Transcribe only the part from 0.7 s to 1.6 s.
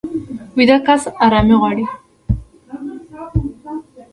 کس ارامي